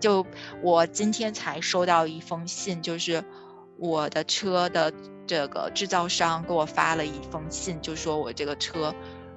[0.00, 0.24] 就
[0.62, 3.22] 我今天才收到一封信，就是
[3.76, 4.90] 我的车的。
[5.30, 8.92] 这个制造商给我发了一封信，就说我这个车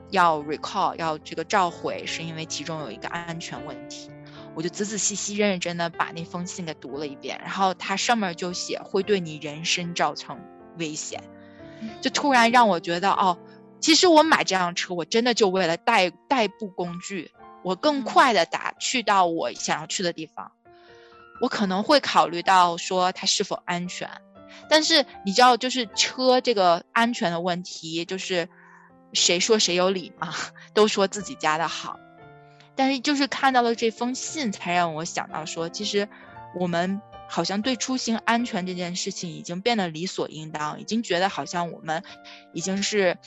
[0.10, 4.10] 要 recall，要这个召回，是因为其中有一个安全问题。
[4.56, 10.40] 我就仔仔细细、认认真的把那封信给读了一遍，然后它上面就写会对你人身造成
[10.80, 11.22] 危险，
[12.02, 13.38] 就突然让我觉得，哦，
[13.80, 17.32] 其实我买这辆车，我真的就为了代代步工具，
[17.62, 20.54] 我更快的打去到我想要去的地方，
[21.40, 24.10] 我可能会考虑到说它是否安全。
[24.70, 28.48] 但是你知道，就是车这个安全的问题，就是
[29.14, 30.34] 谁说谁有理嘛？
[30.74, 32.00] 都说自己家的好，
[32.76, 36.08] 但是就是看到了这封信，才让我想到说，其实
[36.60, 42.02] 我们好像对出行安全这件事情已经变得理所应当，已经觉得好像我们
[42.54, 43.18] 已经是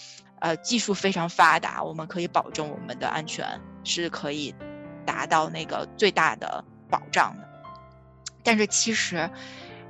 [0.41, 4.55] 呃技术非常发达，我们可以保证我们的安全是可以
[5.05, 7.49] 达到那个最大的保障的。
[8.43, 9.31] 但是其实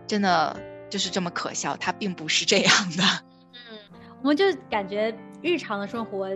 [0.06, 0.54] 真的。
[0.88, 3.02] 就是这么可笑，它并不是这样的。
[3.52, 3.78] 嗯，
[4.22, 6.30] 我们就感觉日常的生活，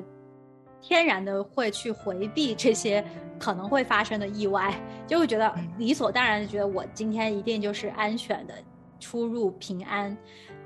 [0.81, 3.05] 天然的会去回避这些
[3.39, 4.75] 可能会发生的意外，
[5.07, 8.55] 就会觉得理所当然的觉得我今天一定就是安全的，
[8.99, 10.17] 出入平安。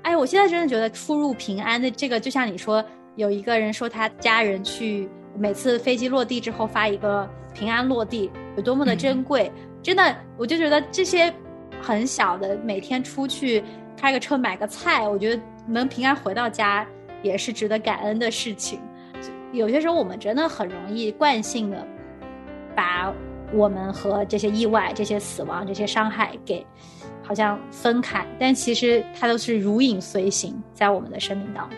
[0.01, 2.83] 哎，我现在真的觉得出入平安的这个，就像你说，
[3.15, 9.51] 有一个人说他家人去每次飞机落地之后发一个平安落地，有多么的珍贵。
[9.83, 11.33] 真的，我就觉得这些。
[11.85, 13.63] 很小的，每天出去
[13.95, 16.83] 开个车买个菜，我觉得能平安回到家
[17.21, 18.79] 也是值得感恩的事情。
[19.51, 21.85] 有些时候我们真的很容易惯性的
[22.75, 23.13] 把
[23.53, 26.65] 我们和这些意外、这些死亡、这些伤害给
[27.21, 31.77] 好像分开，但其实它都是如影随形在我们的生命当中。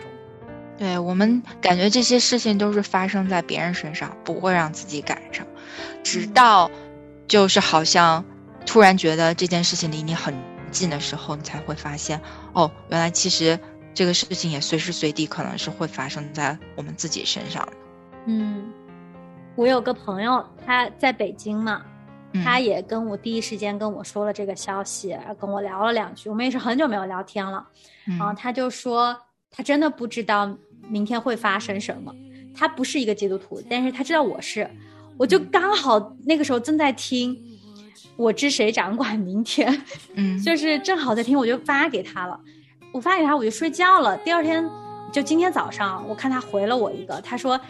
[0.78, 5.46] 对我们感觉这些事情都是发生在别人身上，不会让自己赶上，
[6.02, 6.70] 直到
[7.26, 8.24] 就是好像。
[8.68, 10.34] 突然觉得这件事情离你很
[10.70, 12.20] 近的时候，你才会发现，
[12.52, 13.58] 哦，原来其实
[13.94, 17.72] 这个事情也随时随地可能是会发生在我们自己身上的。
[18.26, 18.70] 嗯，
[19.56, 21.82] 我有个朋友，他在北京嘛，
[22.44, 26.28] 他也跟我第一时间跟我说了这个消息，跟我聊了两句。
[26.28, 27.66] 我们也是很久没有聊天了，
[28.04, 29.18] 然后他就说
[29.50, 30.54] 他真的不知道
[30.90, 32.14] 明天会发生什么。
[32.54, 34.68] 他不是一个基督徒，但是他知道我是，
[35.16, 37.34] 我就刚好那个时候正在听。
[38.16, 39.82] 我知谁掌管明天，
[40.14, 42.38] 嗯，就是正好在听，我就发给他了。
[42.92, 44.16] 我发给他，我就睡觉了。
[44.18, 44.68] 第二天，
[45.12, 47.60] 就今天早上，我看他回了我一个，他说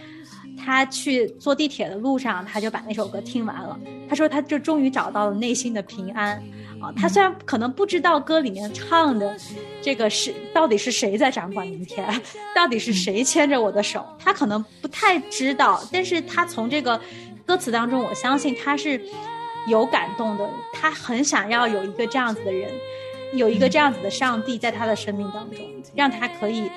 [0.57, 3.79] 他去坐地铁的路上，他就把那首歌听完了。
[4.09, 6.41] 他说他就终于找到了内心的平安
[6.81, 6.93] 啊。
[6.97, 9.37] 他虽然可能不知道歌里面唱的
[9.83, 12.09] 这个是到底是谁在掌管明天，
[12.55, 15.83] 到底是谁牵着我的手，他可能不太知道。
[15.93, 16.99] 但是他从这个
[17.45, 19.01] 歌词当中，我相信他是。
[19.69, 22.71] 有感动的，他很想要有一个这样子的人，
[23.35, 25.59] 有一个这样子的上帝在他的生命当中，
[25.95, 26.71] 让他可以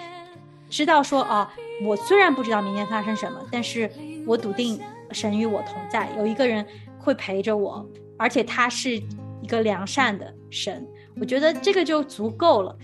[0.70, 1.48] 知道说哦，
[1.84, 3.90] 我虽然不知道明天发生什么，但是
[4.28, 4.80] 我笃定
[5.12, 6.66] 神与我同在，有一个人
[7.00, 7.86] 会陪着我，
[8.18, 8.96] 而且他是
[9.42, 10.86] 一个良善的神，
[11.20, 12.78] 我觉得这个就足够了。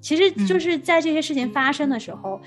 [0.00, 2.40] 其实就是在这些事情发生的时候，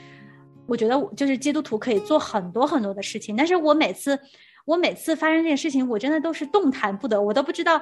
[0.65, 4.19] 我觉得就是基督徒可以做很多很多的事情，但是我每次
[4.65, 7.81] 我每次发生这件事情，我真的都是动弹不得，我都不知道。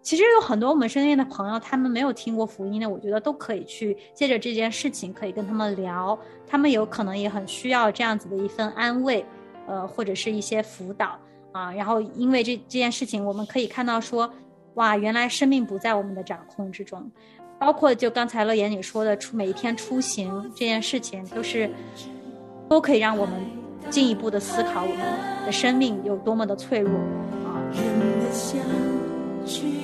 [0.00, 9.24] 其实有很多我们身边的朋友，他们没有听过福音的，我觉得都可以去借着这件事情，可以跟他们聊，他们有可能也很需要这样子的一份安慰，
[9.66, 11.18] 呃，或者是一些辅导
[11.52, 11.72] 啊。
[11.72, 14.30] 然后因为这这件事情，我们可以看到说，
[14.74, 17.10] 哇，原来生命不在我们的掌控之中，
[17.58, 21.70] 包括就刚才乐言你说的出每一天出行这件事情，都是
[22.68, 23.40] 都可以让我们
[23.90, 26.92] 进一步的思考我们的生命有多么的脆弱
[27.44, 27.60] 啊。
[29.46, 29.74] 其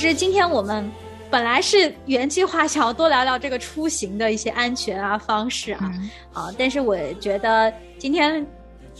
[0.00, 0.90] 实今天我们
[1.30, 5.92] 本来是原计划想要多聊聊这个出行的一些安全啊方式啊，
[6.32, 8.44] 啊，但是我觉得今天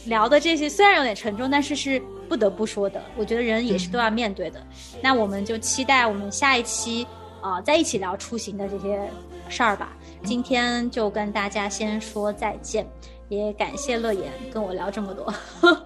[0.04, 3.02] 聊的这些虽然有点沉重，但是是不得不说的。
[3.16, 4.64] 我觉得人也是都要面对的。
[5.02, 7.06] 那我们就期待我们下一期
[7.40, 9.10] 啊，在一起聊出行的这些
[9.48, 9.96] 事儿吧。
[10.22, 12.86] 今天就跟大家先说再见，
[13.28, 15.34] 也感谢乐言跟我聊这么多，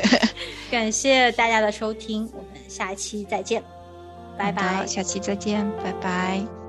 [0.70, 3.62] 感谢大家的收听，我们下一期再见。
[4.36, 6.63] 拜拜，下期再见，拜拜。